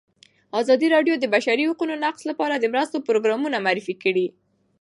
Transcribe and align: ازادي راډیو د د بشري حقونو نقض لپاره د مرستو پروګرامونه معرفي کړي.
ازادي 0.61 0.87
راډیو 0.95 1.13
د 1.17 1.19
د 1.21 1.25
بشري 1.33 1.63
حقونو 1.69 1.93
نقض 2.03 2.21
لپاره 2.29 2.55
د 2.57 2.65
مرستو 2.73 3.03
پروګرامونه 3.07 3.57
معرفي 3.65 3.95
کړي. 4.03 4.27